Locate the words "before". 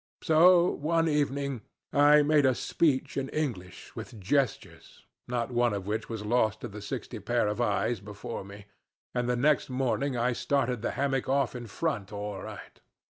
7.99-8.43